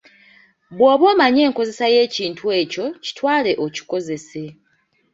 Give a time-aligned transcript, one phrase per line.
[0.75, 4.43] "Bwoba omanyi enkozesa y'ekintu ekyo, kitwale okikozese."